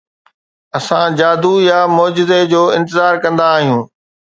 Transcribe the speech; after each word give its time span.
اسان 0.77 1.07
جادو 1.19 1.53
يا 1.69 1.79
معجزو 1.97 2.41
جو 2.53 2.63
انتظار 2.79 3.13
ڪندا 3.23 3.45
آهيون. 3.55 3.81